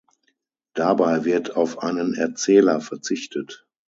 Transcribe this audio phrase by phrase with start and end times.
[0.73, 3.67] Dabei wird auf einen Erzähler verzichtet.